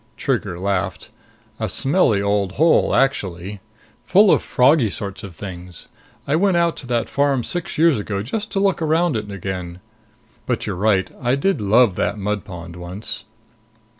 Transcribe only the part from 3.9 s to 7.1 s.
Full of froggy sorts of things. I went out to that